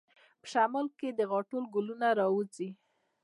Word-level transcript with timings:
په 0.41 0.47
شمال 0.51 0.87
کې 0.99 1.09
د 1.13 1.21
غاټول 1.31 1.63
ګلونه 1.75 2.07
راوځي. 2.19 2.69